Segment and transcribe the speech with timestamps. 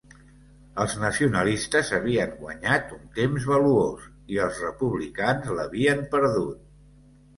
[0.83, 6.65] Els nacionalistes havien guanyat un temps valuós i els republicans l'havien perdut.